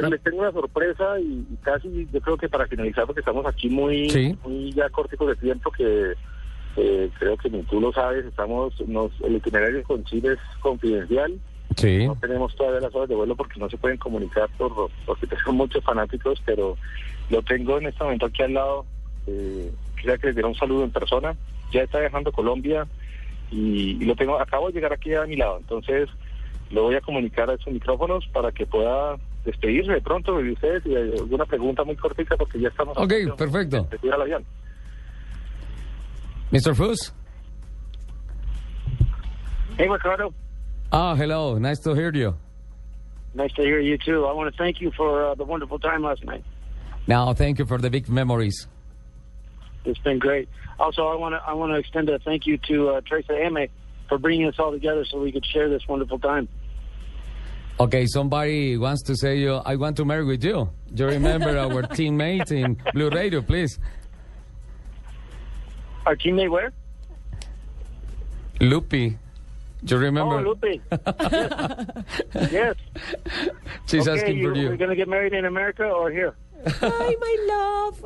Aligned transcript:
Pero 0.00 0.10
les 0.10 0.22
tengo 0.22 0.38
una 0.38 0.52
sorpresa 0.52 1.18
y, 1.20 1.46
y 1.50 1.56
casi 1.62 2.08
yo 2.12 2.20
creo 2.20 2.36
que 2.36 2.48
para 2.48 2.66
finalizar, 2.66 3.06
porque 3.06 3.20
estamos 3.20 3.44
aquí 3.46 3.68
muy, 3.68 4.08
Sí. 4.10 4.36
muy 4.44 4.72
ya 4.72 4.88
corticos 4.90 5.28
de 5.28 5.36
tiempo, 5.36 5.70
que 5.70 6.14
eh, 6.76 7.10
creo 7.18 7.36
que 7.36 7.50
ni 7.50 7.62
tú 7.64 7.80
lo 7.80 7.92
sabes, 7.92 8.24
estamos, 8.24 8.72
nos, 8.86 9.10
el 9.22 9.36
itinerario 9.36 9.82
con 9.82 10.04
Chile 10.04 10.32
es 10.34 10.38
confidencial. 10.60 11.38
Sí. 11.76 12.06
No 12.06 12.16
tenemos 12.16 12.54
todavía 12.56 12.80
las 12.80 12.94
horas 12.94 13.08
de 13.08 13.14
vuelo 13.14 13.36
porque 13.36 13.58
no 13.60 13.68
se 13.68 13.76
pueden 13.76 13.98
comunicar 13.98 14.48
por, 14.56 14.90
porque 15.04 15.26
tengo 15.28 15.52
muchos 15.52 15.82
fanáticos, 15.84 16.40
pero 16.44 16.76
lo 17.30 17.42
tengo 17.42 17.78
en 17.78 17.86
este 17.86 18.02
momento 18.04 18.26
aquí 18.26 18.42
al 18.42 18.54
lado. 18.54 18.86
Eh, 19.26 19.70
quisiera 19.96 20.18
que 20.18 20.28
les 20.28 20.36
diera 20.36 20.48
un 20.48 20.54
saludo 20.54 20.84
en 20.84 20.90
persona. 20.90 21.36
Ya 21.72 21.82
está 21.82 21.98
dejando 22.00 22.32
Colombia 22.32 22.86
y, 23.50 24.02
y 24.02 24.04
lo 24.04 24.14
tengo, 24.16 24.40
acabo 24.40 24.68
de 24.68 24.74
llegar 24.74 24.92
aquí 24.92 25.12
a 25.14 25.24
mi 25.26 25.36
lado. 25.36 25.58
Entonces, 25.58 26.08
lo 26.70 26.84
voy 26.84 26.94
a 26.94 27.00
comunicar 27.00 27.50
a 27.50 27.56
sus 27.58 27.72
micrófonos 27.72 28.26
para 28.28 28.52
que 28.52 28.64
pueda 28.66 29.16
despedirse 29.50 29.92
de 29.92 30.00
pronto 30.00 30.36
de 30.38 30.52
ustedes 30.52 30.84
y 30.86 30.94
alguna 30.94 31.44
pregunta 31.46 31.84
muy 31.84 31.96
cortita 31.96 32.36
porque 32.36 32.60
ya 32.60 32.68
estamos. 32.68 32.96
Ok, 32.96 33.12
punto 33.24 33.36
perfecto. 33.36 33.88
de 34.02 34.12
al 34.12 34.22
avión. 34.22 34.44
Mr. 36.50 36.74
Foos. 36.74 37.12
Hey, 39.76 39.88
Ricardo. 39.88 40.32
Ah, 40.90 41.14
hello. 41.16 41.58
Nice 41.58 41.80
to 41.82 41.94
hear 41.94 42.12
you. 42.12 42.34
Nice 43.34 43.52
to 43.54 43.62
hear 43.62 43.80
you 43.80 43.96
too. 43.98 44.26
I 44.26 44.32
want 44.32 44.50
to 44.52 44.56
thank 44.56 44.80
you 44.80 44.90
for 44.96 45.30
uh, 45.30 45.34
the 45.34 45.44
wonderful 45.44 45.78
time 45.78 46.02
last 46.02 46.24
night. 46.24 46.44
Now, 47.06 47.32
thank 47.34 47.58
you 47.58 47.66
for 47.66 47.78
the 47.78 47.90
big 47.90 48.08
memories. 48.08 48.66
It's 49.84 50.00
been 50.00 50.18
great. 50.18 50.48
Also, 50.78 51.06
I 51.06 51.16
want 51.16 51.34
to 51.34 51.42
I 51.46 51.54
want 51.54 51.72
to 51.72 51.78
extend 51.78 52.08
a 52.08 52.18
thank 52.18 52.46
you 52.46 52.58
to 52.68 52.88
uh, 52.90 53.00
Teresa 53.08 53.32
Ame 53.32 53.68
for 54.08 54.18
bringing 54.18 54.46
us 54.46 54.58
all 54.58 54.72
together 54.72 55.04
so 55.04 55.20
we 55.20 55.32
could 55.32 55.44
share 55.46 55.68
this 55.68 55.86
wonderful 55.88 56.18
time. 56.18 56.48
Okay, 57.80 58.06
somebody 58.06 58.76
wants 58.76 59.02
to 59.04 59.14
say 59.16 59.38
you, 59.38 59.54
I 59.54 59.76
want 59.76 59.96
to 59.98 60.04
marry 60.04 60.24
with 60.24 60.42
you. 60.42 60.68
You 60.92 61.06
remember 61.06 61.56
our 61.64 61.82
teammate 61.84 62.50
in 62.50 62.76
Blue 62.92 63.08
Radio, 63.08 63.40
please. 63.40 63.78
Our 66.04 66.16
teammate, 66.16 66.50
where? 66.50 66.72
Lupi. 68.60 69.16
Do 69.84 69.94
You 69.94 70.00
remember? 70.00 70.38
Oh, 70.38 70.42
Lupe. 70.42 70.80
yes. 70.90 71.86
yes. 72.50 72.74
She's 73.86 74.08
okay, 74.08 74.18
asking 74.20 74.38
you, 74.38 74.48
for 74.50 74.56
you. 74.56 74.68
We're 74.70 74.76
going 74.76 74.90
to 74.90 74.96
get 74.96 75.08
married 75.08 75.32
in 75.32 75.44
America 75.44 75.84
or 75.84 76.10
here? 76.10 76.34
Hi, 76.66 77.14
my 77.20 77.36
love. 77.46 78.02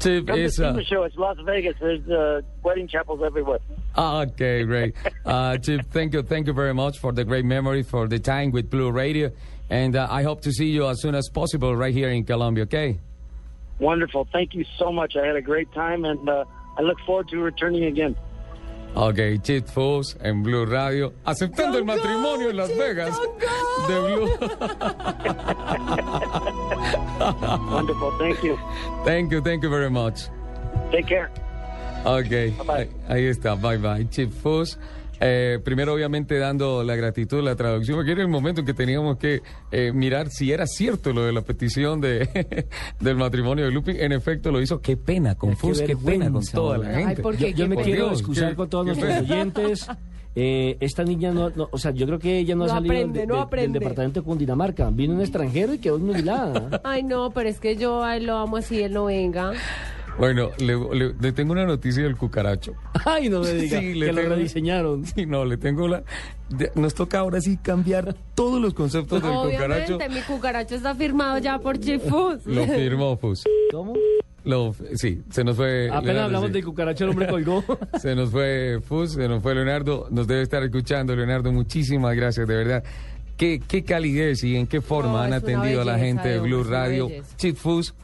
Chip 0.00 0.26
Come 0.26 0.38
is, 0.40 0.56
to 0.56 0.62
see 0.62 0.64
uh, 0.64 0.72
the 0.72 0.84
show. 0.84 1.04
It's 1.04 1.14
Las 1.16 1.36
Vegas. 1.44 1.76
There's 1.78 2.08
uh, 2.10 2.40
wedding 2.64 2.88
chapels 2.88 3.20
everywhere. 3.24 3.60
Okay, 3.96 4.64
great. 4.64 4.94
Uh, 5.24 5.56
Chip, 5.58 5.86
thank 5.90 6.12
you, 6.14 6.22
thank 6.22 6.46
you 6.46 6.52
very 6.52 6.74
much 6.74 6.98
for 6.98 7.12
the 7.12 7.24
great 7.24 7.44
memory, 7.44 7.82
for 7.82 8.06
the 8.06 8.18
time 8.18 8.50
with 8.50 8.70
Blue 8.70 8.90
Radio, 8.90 9.30
and 9.68 9.96
uh, 9.96 10.06
I 10.10 10.22
hope 10.22 10.42
to 10.42 10.52
see 10.52 10.68
you 10.68 10.86
as 10.86 11.00
soon 11.02 11.14
as 11.14 11.28
possible 11.28 11.74
right 11.74 11.92
here 11.92 12.10
in 12.10 12.24
Colombia. 12.24 12.64
Okay. 12.64 12.98
Wonderful. 13.78 14.28
Thank 14.32 14.54
you 14.54 14.64
so 14.78 14.92
much. 14.92 15.16
I 15.16 15.26
had 15.26 15.36
a 15.36 15.42
great 15.42 15.72
time, 15.72 16.04
and 16.04 16.28
uh, 16.28 16.44
I 16.78 16.82
look 16.82 16.98
forward 17.06 17.28
to 17.28 17.38
returning 17.38 17.84
again. 17.84 18.14
Okay, 18.94 19.38
Chip 19.38 19.66
Foos 19.66 20.16
en 20.20 20.42
Blue 20.42 20.66
Radio, 20.66 21.12
aceptando 21.24 21.78
el 21.78 21.84
Don't 21.84 21.96
go, 21.96 21.96
matrimonio 21.96 22.50
en 22.50 22.56
Las 22.56 22.68
Chip, 22.68 22.78
Vegas 22.78 23.16
don't 23.16 23.38
de 23.88 24.00
Blue. 24.00 24.26
Wonderful. 27.70 28.18
Thank 28.18 28.42
you. 28.42 28.58
Thank 29.04 29.30
you, 29.30 29.40
thank 29.40 29.62
you 29.62 29.70
very 29.70 29.90
much. 29.90 30.28
Take 30.90 31.06
care. 31.06 31.30
Ok, 32.04 32.28
Bye-bye. 32.30 32.74
ahí, 32.74 32.88
ahí 33.08 33.24
está, 33.24 33.54
bye 33.54 33.76
bye. 33.78 34.08
Chip 34.08 34.30
Foos. 34.32 34.78
Eh, 35.22 35.58
primero, 35.62 35.92
obviamente, 35.92 36.38
dando 36.38 36.82
la 36.82 36.96
gratitud, 36.96 37.42
la 37.44 37.54
traducción, 37.54 37.98
porque 37.98 38.12
era 38.12 38.22
el 38.22 38.28
momento 38.28 38.60
en 38.60 38.66
que 38.66 38.72
teníamos 38.72 39.18
que 39.18 39.42
eh, 39.70 39.92
mirar 39.92 40.30
si 40.30 40.50
era 40.50 40.66
cierto 40.66 41.12
lo 41.12 41.24
de 41.26 41.32
la 41.34 41.42
petición 41.42 42.00
de, 42.00 42.66
del 43.00 43.16
matrimonio 43.16 43.66
de 43.66 43.70
Lupi. 43.70 43.92
En 43.98 44.12
efecto, 44.12 44.50
lo 44.50 44.62
hizo. 44.62 44.80
Qué 44.80 44.96
pena 44.96 45.34
con 45.34 45.50
Qué 45.50 45.56
Foos, 45.56 45.82
qué 45.82 45.94
pena 45.94 46.30
con 46.32 46.42
toda 46.46 46.78
la 46.78 46.84
hombre. 46.86 46.96
Ay, 46.96 47.04
gente. 47.08 47.22
¿por 47.22 47.36
Yo, 47.36 47.68
me 47.68 47.76
quiero 47.76 48.06
Dios, 48.06 48.20
excusar 48.20 48.50
qué- 48.50 48.56
con 48.56 48.70
todos 48.70 48.86
nuestros 48.86 49.12
pena. 49.12 49.20
oyentes. 49.20 49.86
Eh, 50.36 50.76
esta 50.80 51.02
niña 51.04 51.32
no, 51.32 51.50
no- 51.50 51.68
o 51.70 51.76
sea, 51.76 51.90
yo 51.90 52.06
creo 52.06 52.18
que 52.18 52.38
ella 52.38 52.54
no, 52.54 52.60
No 52.60 52.72
ha 52.72 52.76
salido 52.76 52.94
aprende, 52.94 53.20
de- 53.20 53.26
no 53.26 53.44
de- 53.44 53.56
del 53.60 53.72
departamento 53.72 54.20
de 54.20 54.24
Cundinamarca. 54.24 54.88
Vino 54.90 55.12
un 55.12 55.20
extranjero 55.20 55.74
y 55.74 55.78
quedó 55.78 55.98
nubilada. 55.98 56.80
Ay, 56.82 57.02
no, 57.02 57.30
pero 57.32 57.48
es 57.50 57.60
que 57.60 57.76
yo 57.76 58.02
a 58.02 58.16
él 58.16 58.24
lo 58.26 58.36
amo 58.38 58.56
así, 58.56 58.80
él 58.80 58.94
no 58.94 59.04
venga. 59.06 59.52
Bueno, 60.18 60.50
le, 60.58 60.76
le- 60.96 61.14
le 61.18 61.32
tengo 61.32 61.52
una 61.52 61.64
noticia 61.64 62.02
del 62.02 62.16
cucaracho. 62.16 62.74
Ay, 63.04 63.28
no 63.28 63.40
me 63.40 63.52
diga 63.54 63.80
Sí, 63.80 63.94
le 63.94 64.06
que 64.06 64.12
lo 64.12 64.20
tengo- 64.22 64.34
rediseñaron. 64.34 65.04
Sí, 65.14 65.26
no, 65.26 65.44
le 65.44 65.56
tengo 65.56 65.88
la... 65.88 66.02
de- 66.50 66.70
nos 66.74 66.94
toca 66.94 67.20
ahora 67.20 67.40
sí 67.40 67.56
cambiar 67.56 68.14
todos 68.34 68.60
los 68.60 68.74
conceptos 68.74 69.22
del 69.22 69.32
cucaracho. 69.32 69.96
Obviamente, 69.96 70.08
mi 70.08 70.20
cucaracho 70.22 70.74
está 70.74 70.94
firmado 70.94 71.38
ya 71.38 71.58
por 71.58 71.78
Chip 71.78 72.02
Food. 72.02 72.40
Lo 72.46 72.66
firmó 72.66 73.16
Foos. 73.16 73.44
¿Cómo? 73.72 73.94
Lo, 74.44 74.74
sí, 74.94 75.20
se 75.30 75.44
nos 75.44 75.54
fue... 75.56 75.86
Apenas 75.88 76.02
Leonardo, 76.04 76.24
hablamos 76.26 76.46
sí. 76.48 76.52
del 76.54 76.64
cucaracho, 76.64 77.04
el 77.04 77.10
hombre 77.10 77.26
colgó. 77.28 77.62
Se 78.00 78.14
nos 78.14 78.30
fue 78.30 78.78
Fus, 78.82 79.12
se 79.12 79.28
nos 79.28 79.42
fue 79.42 79.54
Leonardo, 79.54 80.08
nos 80.10 80.26
debe 80.26 80.40
estar 80.40 80.62
escuchando 80.62 81.14
Leonardo, 81.14 81.52
muchísimas 81.52 82.16
gracias, 82.16 82.48
de 82.48 82.54
verdad. 82.56 82.84
Qué, 83.36 83.60
qué 83.68 83.84
calidez 83.84 84.42
y 84.44 84.56
en 84.56 84.66
qué 84.66 84.80
forma 84.80 85.12
No, 85.12 85.18
han 85.20 85.32
atendido 85.34 85.82
a 85.82 85.84
la 85.84 85.98
gente 85.98 86.28
de 86.30 86.38
Blue 86.40 86.64
Radio. 86.64 87.10
Chip 87.36 87.56
Fus, 87.56 87.94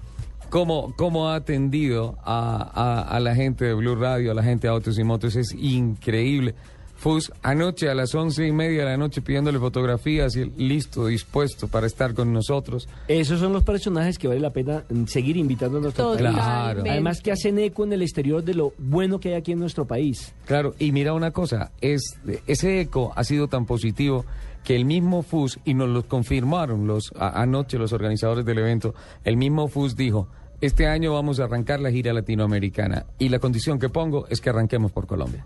¿cómo, 0.51 0.95
cómo 0.97 1.29
ha 1.29 1.37
atendido 1.37 2.17
a, 2.25 2.71
a- 2.75 3.17
a 3.17 3.21
la 3.21 3.34
gente 3.34 3.65
de 3.65 3.75
Blue 3.75 3.95
Radio, 3.97 4.31
a 4.31 4.34
la 4.34 4.43
gente 4.43 4.67
de 4.67 4.73
Autos 4.73 4.99
y 4.99 5.05
Motos, 5.05 5.37
es 5.37 5.53
increíble. 5.55 6.55
Fus, 6.97 7.31
anoche 7.43 7.89
a 7.91 7.95
las 7.95 8.15
once 8.15 8.47
y 8.47 8.53
media 8.53 8.81
de 8.81 8.84
la 8.87 8.97
noche 8.97 9.21
pidiéndole 9.21 9.59
fotografías 9.59 10.34
y 10.34 10.47
listo, 10.57 11.07
dispuesto 11.07 11.69
para 11.69 11.87
estar 11.87 12.15
con 12.15 12.33
nosotros. 12.33 12.89
Esos 13.07 13.39
son 13.39 13.53
los 13.53 13.62
personajes 13.65 14.19
que 14.19 14.29
vale 14.29 14.41
la 14.41 14.51
pena 14.51 14.84
mm, 14.89 15.05
seguir 15.05 15.37
invitando 15.37 15.79
a 15.79 15.81
nuestro 15.83 16.15
país. 16.15 16.21
Claro. 16.31 16.83
Además 16.89 17.21
que 17.21 17.33
hacen 17.33 17.59
eco 17.59 17.84
en 17.84 17.93
el 17.93 18.03
exterior 18.03 18.43
de 18.43 18.55
lo 18.55 18.73
bueno 18.79 19.21
que 19.21 19.29
hay 19.29 19.34
aquí 19.34 19.53
en 19.53 19.59
nuestro 19.59 19.84
país. 19.87 20.33
Claro, 20.47 20.75
y 20.79 20.91
mira 20.91 21.12
una 21.12 21.31
cosa, 21.33 21.71
es, 21.81 22.01
ese 22.47 22.81
eco 22.81 23.13
ha 23.15 23.25
sido 23.25 23.47
tan 23.49 23.67
positivo 23.67 24.25
que 24.65 24.75
el 24.75 24.84
mismo 24.84 25.23
FUS, 25.23 25.61
y 25.65 25.75
nos 25.75 25.89
lo 25.91 26.03
confirmaron 26.09 26.87
los, 26.89 27.13
a- 27.17 27.41
anoche 27.41 27.78
los 27.78 27.93
organizadores 27.93 28.45
del 28.45 28.59
evento, 28.59 28.95
el 29.23 29.37
mismo 29.37 29.69
FUS 29.69 29.95
dijo, 29.97 30.28
este 30.61 30.87
año 30.89 31.13
vamos 31.13 31.39
a 31.39 31.45
arrancar 31.45 31.78
la 31.81 31.91
gira 31.93 32.13
latinoamericana 32.13 33.05
y 33.19 33.28
la 33.28 33.39
condición 33.39 33.78
que 33.78 33.91
pongo 33.91 34.27
es 34.28 34.41
que 34.41 34.49
arranquemos 34.51 34.91
por 34.91 35.07
Colombia. 35.07 35.45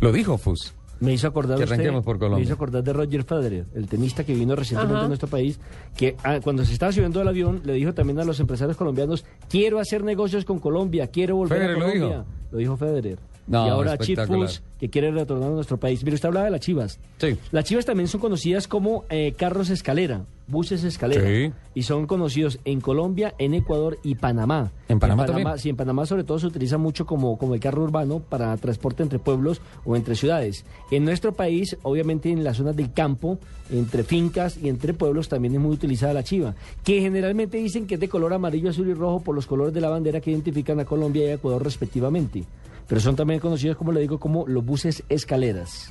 Lo 0.00 0.12
dijo 0.12 0.38
FUS. 0.38 0.74
Me 1.00 1.14
hizo 1.14 1.28
acordar 1.28 1.56
Que 1.56 1.64
usted- 1.64 1.92
por 2.02 2.18
Colombia. 2.18 2.36
Me 2.38 2.42
hizo 2.44 2.52
acordar 2.54 2.82
de 2.84 2.92
Roger 2.92 3.24
Federer, 3.24 3.64
el 3.74 3.86
tenista 3.86 4.22
que 4.22 4.34
vino 4.34 4.54
recientemente 4.54 4.96
Ajá. 4.98 5.04
a 5.06 5.08
nuestro 5.08 5.28
país, 5.28 5.58
que 5.96 6.14
ah, 6.24 6.40
cuando 6.44 6.62
se 6.64 6.74
estaba 6.74 6.92
subiendo 6.92 7.20
al 7.22 7.28
avión 7.28 7.62
le 7.64 7.72
dijo 7.72 7.94
también 7.94 8.18
a 8.20 8.24
los 8.24 8.38
empresarios 8.38 8.76
colombianos, 8.76 9.24
quiero 9.48 9.78
hacer 9.78 10.04
negocios 10.04 10.44
con 10.44 10.58
Colombia, 10.58 11.06
quiero 11.06 11.36
volver 11.36 11.58
Federer 11.58 11.76
a 11.76 11.78
lo 11.78 11.84
Colombia. 11.86 12.18
dijo. 12.18 12.28
Lo 12.52 12.58
dijo 12.58 12.76
Federer. 12.76 13.18
No, 13.50 13.66
y 13.66 13.68
ahora 13.68 13.98
Chip. 13.98 14.18
Foos, 14.26 14.62
que 14.78 14.88
quiere 14.88 15.10
retornar 15.10 15.50
a 15.50 15.54
nuestro 15.54 15.76
país. 15.76 16.04
Mire, 16.04 16.14
usted 16.14 16.28
hablaba 16.28 16.44
de 16.44 16.52
las 16.52 16.60
chivas. 16.60 17.00
Sí. 17.18 17.36
Las 17.50 17.64
chivas 17.64 17.84
también 17.84 18.06
son 18.06 18.20
conocidas 18.20 18.68
como 18.68 19.04
eh, 19.10 19.34
carros 19.36 19.70
escalera, 19.70 20.24
buses 20.46 20.84
escalera. 20.84 21.26
Sí. 21.26 21.52
Y 21.74 21.82
son 21.82 22.06
conocidos 22.06 22.60
en 22.64 22.80
Colombia, 22.80 23.34
en 23.38 23.54
Ecuador 23.54 23.98
y 24.04 24.14
Panamá. 24.14 24.70
En 24.88 25.00
Panamá 25.00 25.26
también. 25.26 25.58
Sí, 25.58 25.68
en 25.68 25.76
Panamá 25.76 26.06
sobre 26.06 26.22
todo 26.22 26.38
se 26.38 26.46
utiliza 26.46 26.78
mucho 26.78 27.06
como, 27.06 27.36
como 27.38 27.54
el 27.54 27.60
carro 27.60 27.82
urbano 27.82 28.20
para 28.20 28.56
transporte 28.56 29.02
entre 29.02 29.18
pueblos 29.18 29.60
o 29.84 29.96
entre 29.96 30.14
ciudades. 30.14 30.64
En 30.92 31.04
nuestro 31.04 31.32
país, 31.32 31.76
obviamente 31.82 32.30
en 32.30 32.44
las 32.44 32.56
zonas 32.56 32.76
del 32.76 32.92
campo, 32.92 33.40
entre 33.70 34.04
fincas 34.04 34.58
y 34.62 34.68
entre 34.68 34.94
pueblos 34.94 35.28
también 35.28 35.54
es 35.54 35.60
muy 35.60 35.72
utilizada 35.72 36.12
la 36.12 36.22
chiva, 36.22 36.54
que 36.84 37.00
generalmente 37.00 37.58
dicen 37.58 37.88
que 37.88 37.94
es 37.94 38.00
de 38.00 38.08
color 38.08 38.32
amarillo, 38.32 38.70
azul 38.70 38.88
y 38.88 38.94
rojo 38.94 39.20
por 39.20 39.34
los 39.34 39.46
colores 39.46 39.74
de 39.74 39.80
la 39.80 39.88
bandera 39.88 40.20
que 40.20 40.30
identifican 40.30 40.78
a 40.78 40.84
Colombia 40.84 41.24
y 41.26 41.28
a 41.30 41.34
Ecuador 41.34 41.62
respectivamente. 41.64 42.44
Pero 42.90 43.00
son 43.00 43.16
también 43.16 43.40
conocidos, 43.40 43.78
como 43.78 43.92
le 43.92 44.00
digo, 44.00 44.18
como 44.20 44.46
los 44.46 44.62
buses 44.64 45.02
escaleras. 45.08 45.90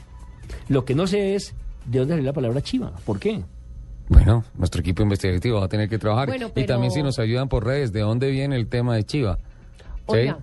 Lo 0.68 0.86
que 0.86 0.94
no 0.94 1.08
sé 1.08 1.34
es 1.34 1.56
de 1.86 1.98
dónde 2.00 2.14
salió 2.14 2.26
la 2.26 2.34
palabra 2.34 2.62
chiva. 2.62 2.92
¿Por 3.06 3.20
qué? 3.20 3.42
Bueno, 4.10 4.44
nuestro 4.56 4.82
equipo 4.82 5.02
investigativo 5.02 5.60
va 5.60 5.66
a 5.66 5.70
tener 5.70 5.88
que 5.88 5.98
trabajar. 5.98 6.28
Bueno, 6.28 6.48
Y 6.48 6.52
pero- 6.54 6.68
también 6.68 6.92
si 6.92 7.02
nos 7.02 7.18
ayudan 7.18 7.48
por 7.48 7.66
redes, 7.66 7.92
¿de 7.94 8.02
dónde 8.02 8.30
viene 8.30 8.56
el 8.58 8.68
tema 8.68 8.96
de 8.96 9.04
Chiva? 9.06 9.38
¿Sí? 10.10 10.16
Oiga, 10.16 10.40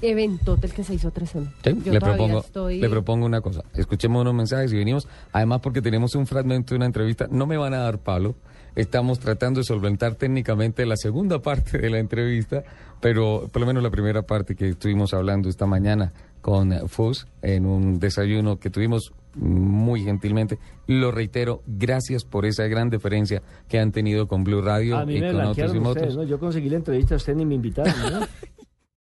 qué 0.00 0.10
evento 0.10 0.58
el 0.60 0.72
que 0.72 0.84
se 0.84 0.94
hizo 0.94 1.12
3M. 1.12 1.46
Sí, 1.64 1.76
Yo 1.84 1.92
le, 1.92 1.98
todavía 2.00 2.00
propongo, 2.00 2.40
estoy- 2.40 2.80
le 2.80 2.88
propongo 2.88 3.26
una 3.26 3.40
cosa. 3.40 3.62
Escuchemos 3.74 4.20
unos 4.22 4.34
mensajes 4.34 4.72
y 4.72 4.76
venimos. 4.76 5.08
Además, 5.32 5.60
porque 5.62 5.82
tenemos 5.82 6.14
un 6.14 6.26
fragmento 6.26 6.74
de 6.74 6.76
una 6.76 6.86
entrevista. 6.86 7.26
No 7.30 7.46
me 7.46 7.56
van 7.56 7.74
a 7.74 7.78
dar 7.78 7.98
palo. 7.98 8.34
Estamos 8.74 9.18
tratando 9.18 9.60
de 9.60 9.64
solventar 9.64 10.16
técnicamente 10.16 10.84
la 10.84 10.96
segunda 10.96 11.40
parte 11.40 11.78
de 11.78 11.88
la 11.88 11.98
entrevista, 11.98 12.62
pero 13.00 13.48
por 13.50 13.60
lo 13.60 13.66
menos 13.66 13.82
la 13.82 13.90
primera 13.90 14.22
parte 14.22 14.54
que 14.54 14.68
estuvimos 14.68 15.14
hablando 15.14 15.48
esta 15.48 15.64
mañana 15.66 16.12
con 16.42 16.72
Fus 16.88 17.26
en 17.42 17.64
un 17.64 17.98
desayuno 17.98 18.58
que 18.58 18.68
tuvimos 18.68 19.12
muy 19.34 20.02
gentilmente. 20.04 20.58
Lo 20.86 21.10
reitero, 21.10 21.62
gracias 21.66 22.24
por 22.24 22.44
esa 22.46 22.64
gran 22.68 22.90
deferencia 22.90 23.42
que 23.68 23.78
han 23.78 23.92
tenido 23.92 24.28
con 24.28 24.44
Blue 24.44 24.60
Radio 24.62 24.96
A 24.98 25.04
mí 25.06 25.16
y 25.16 25.20
me 25.20 25.32
con 25.32 25.40
otros 25.46 25.74
y 25.74 25.78
ustedes, 25.78 26.16
¿no? 26.16 26.22
Yo 26.24 26.38
conseguí 26.38 26.68
la 26.68 26.76
entrevista 26.76 27.14
a 27.14 27.16
usted 27.16 27.34
ni 27.34 27.44
me 27.46 27.54
invitaron, 27.54 27.94
¿no? 28.12 28.20